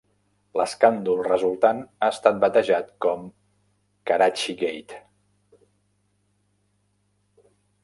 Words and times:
L'escàndol 0.59 1.19
resultant 1.27 1.81
ha 1.83 2.09
estat 2.13 2.39
batejat 2.45 2.89
com 3.05 3.29
"Karachigate". 4.11 5.03